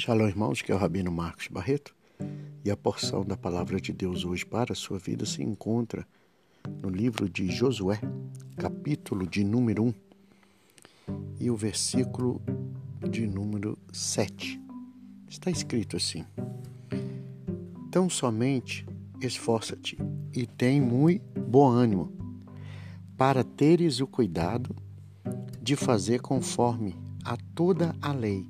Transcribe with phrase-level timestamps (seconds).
[0.00, 1.92] Shalom, irmãos, que é o Rabino Marcos Barreto.
[2.64, 6.06] E a porção da palavra de Deus hoje para a sua vida se encontra
[6.80, 8.00] no livro de Josué,
[8.56, 9.94] capítulo de número 1
[11.40, 12.40] e o versículo
[13.10, 14.62] de número 7.
[15.28, 16.24] Está escrito assim:
[17.90, 18.86] Tão somente
[19.20, 19.98] esforça-te
[20.32, 22.12] e tem muito bom ânimo,
[23.16, 24.76] para teres o cuidado
[25.60, 28.46] de fazer conforme a toda a lei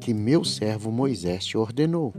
[0.00, 2.14] que meu servo Moisés te ordenou.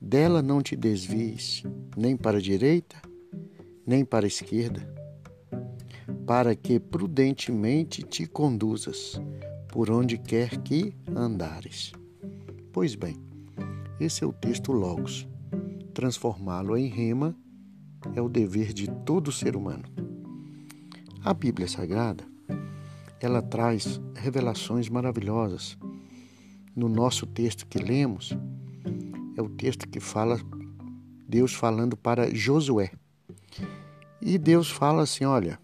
[0.00, 1.62] Dela não te desvies,
[1.96, 2.96] nem para a direita,
[3.86, 4.82] nem para a esquerda,
[6.26, 9.20] para que prudentemente te conduzas
[9.68, 11.92] por onde quer que andares.
[12.72, 13.16] Pois bem,
[14.00, 15.28] esse é o texto Logos.
[15.94, 17.36] Transformá-lo em rema
[18.14, 19.84] é o dever de todo ser humano.
[21.22, 22.24] A Bíblia Sagrada,
[23.20, 25.78] ela traz revelações maravilhosas
[26.74, 28.36] no nosso texto que lemos,
[29.36, 30.38] é o texto que fala
[31.28, 32.90] Deus falando para Josué.
[34.20, 35.58] E Deus fala assim: olha,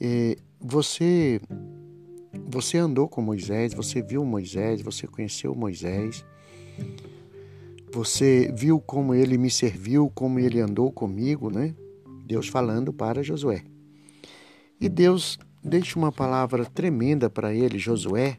[0.00, 1.40] é, você
[2.50, 6.24] você andou com Moisés, você viu Moisés, você conheceu Moisés,
[7.92, 11.74] você viu como ele me serviu, como ele andou comigo, né?
[12.24, 13.64] Deus falando para Josué.
[14.80, 18.38] E Deus deixa uma palavra tremenda para ele, Josué,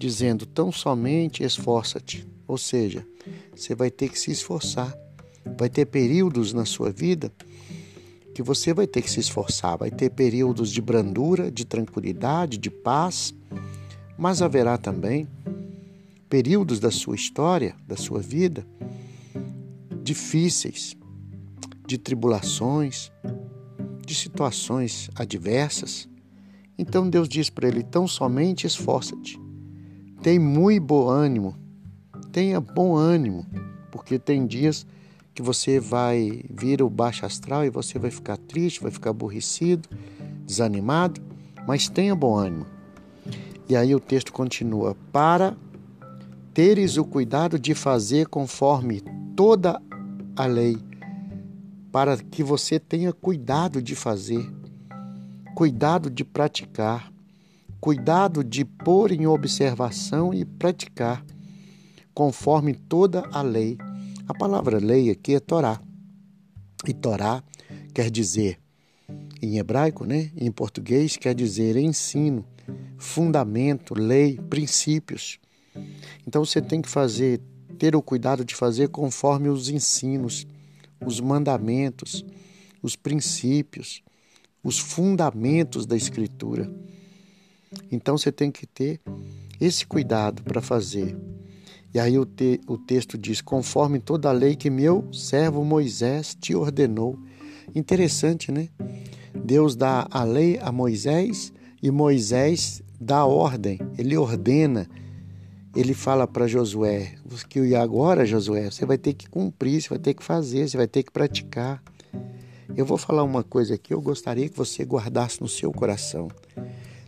[0.00, 2.26] dizendo: tão somente esforça-te.
[2.48, 3.06] Ou seja,
[3.54, 4.96] você vai ter que se esforçar.
[5.58, 7.30] Vai ter períodos na sua vida
[8.34, 9.76] que você vai ter que se esforçar.
[9.76, 13.34] Vai ter períodos de brandura, de tranquilidade, de paz,
[14.16, 15.28] mas haverá também
[16.28, 18.66] períodos da sua história, da sua vida,
[20.02, 20.96] difíceis,
[21.86, 23.12] de tribulações,
[24.06, 26.08] de situações adversas.
[26.78, 29.38] Então Deus diz para ele: tão somente esforça-te
[30.22, 31.56] tem muito bom ânimo.
[32.32, 33.46] Tenha bom ânimo,
[33.90, 34.86] porque tem dias
[35.34, 39.88] que você vai vir o baixo astral e você vai ficar triste, vai ficar aborrecido,
[40.46, 41.20] desanimado,
[41.66, 42.66] mas tenha bom ânimo.
[43.68, 45.56] E aí o texto continua: para
[46.52, 49.02] teres o cuidado de fazer conforme
[49.34, 49.80] toda
[50.36, 50.76] a lei,
[51.90, 54.46] para que você tenha cuidado de fazer,
[55.54, 57.10] cuidado de praticar,
[57.80, 61.24] cuidado de pôr em observação e praticar,
[62.12, 63.78] conforme toda a lei.
[64.28, 65.80] A palavra lei aqui é Torá.
[66.86, 67.42] E Torá
[67.94, 68.60] quer dizer,
[69.40, 70.30] em hebraico, né?
[70.36, 72.44] em português, quer dizer ensino,
[72.98, 75.38] fundamento, lei, princípios.
[76.26, 77.40] Então você tem que fazer,
[77.78, 80.46] ter o cuidado de fazer conforme os ensinos,
[81.04, 82.24] os mandamentos,
[82.82, 84.02] os princípios,
[84.62, 86.70] os fundamentos da Escritura.
[87.90, 89.00] Então você tem que ter
[89.60, 91.16] esse cuidado para fazer.
[91.92, 96.36] E aí o, te, o texto diz: conforme toda a lei que meu servo Moisés
[96.38, 97.18] te ordenou.
[97.74, 98.68] Interessante, né?
[99.34, 101.52] Deus dá a lei a Moisés
[101.82, 104.88] e Moisés dá ordem, ele ordena.
[105.74, 107.14] Ele fala para Josué
[107.48, 110.88] que agora, Josué, você vai ter que cumprir, você vai ter que fazer, você vai
[110.88, 111.80] ter que praticar.
[112.76, 116.28] Eu vou falar uma coisa aqui, eu gostaria que você guardasse no seu coração.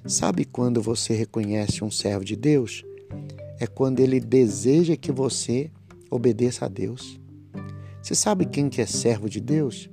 [0.07, 2.85] Sabe quando você reconhece um servo de Deus?
[3.61, 5.71] É quando ele deseja que você
[6.11, 7.21] obedeça a Deus.
[8.03, 9.89] Você sabe quem que é servo de Deus?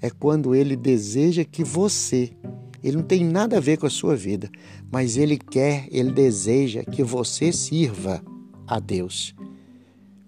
[0.00, 2.32] É quando ele deseja que você,
[2.82, 4.50] ele não tem nada a ver com a sua vida,
[4.90, 8.20] mas ele quer, ele deseja que você sirva
[8.66, 9.32] a Deus.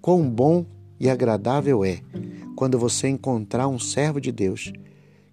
[0.00, 0.64] Quão bom
[1.00, 2.00] e agradável é
[2.54, 4.72] quando você encontrar um servo de Deus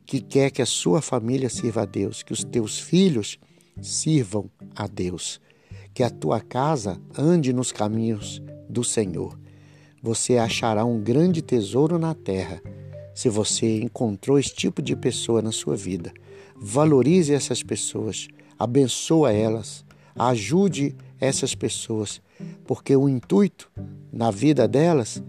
[0.07, 3.37] que quer que a sua família sirva a Deus, que os teus filhos
[3.81, 5.39] sirvam a Deus.
[5.93, 9.37] Que a tua casa ande nos caminhos do Senhor.
[10.01, 12.61] Você achará um grande tesouro na terra
[13.13, 16.11] se você encontrou esse tipo de pessoa na sua vida.
[16.55, 18.27] Valorize essas pessoas,
[18.57, 19.85] abençoa elas,
[20.15, 22.21] ajude essas pessoas,
[22.65, 23.71] porque o intuito
[24.11, 25.21] na vida delas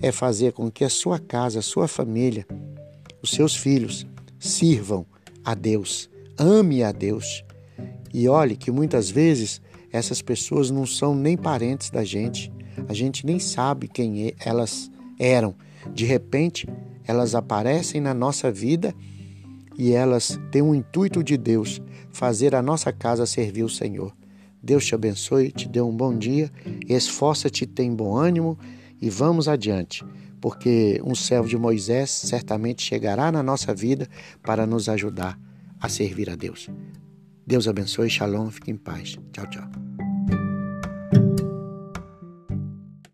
[0.00, 2.46] é fazer com que a sua casa, a sua família,
[3.22, 4.06] os seus filhos
[4.38, 5.04] sirvam
[5.44, 6.08] a Deus,
[6.38, 7.44] ame a Deus
[8.12, 9.60] e olhe que muitas vezes
[9.92, 12.52] essas pessoas não são nem parentes da gente,
[12.88, 15.54] a gente nem sabe quem elas eram.
[15.92, 16.68] De repente,
[17.06, 18.94] elas aparecem na nossa vida
[19.76, 21.80] e elas têm o intuito de Deus,
[22.12, 24.14] fazer a nossa casa servir o Senhor.
[24.62, 26.50] Deus te abençoe, te dê um bom dia,
[26.88, 28.58] esforça-te, tem bom ânimo
[29.00, 30.04] e vamos adiante,
[30.40, 34.06] porque um servo de Moisés certamente chegará na nossa vida
[34.42, 35.38] para nos ajudar
[35.80, 36.68] a servir a Deus.
[37.50, 39.18] Deus abençoe, shalom, fique em paz.
[39.32, 39.89] Tchau, tchau.